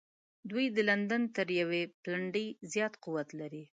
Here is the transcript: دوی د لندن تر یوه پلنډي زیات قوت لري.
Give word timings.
دوی 0.49 0.65
د 0.75 0.77
لندن 0.89 1.21
تر 1.35 1.47
یوه 1.59 1.79
پلنډي 2.03 2.45
زیات 2.73 2.93
قوت 3.03 3.29
لري. 3.39 3.63